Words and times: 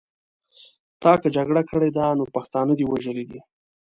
تا 1.01 1.11
که 1.21 1.27
جګړه 1.35 1.61
کړې 1.69 1.89
ده 1.97 2.05
نو 2.17 2.23
پښتانه 2.35 2.73
دې 2.79 2.85
وژلي 2.87 3.25
دي. 3.29 3.39